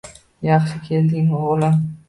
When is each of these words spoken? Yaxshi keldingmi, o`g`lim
Yaxshi 0.47 0.81
keldingmi, 0.89 1.43
o`g`lim 1.45 1.81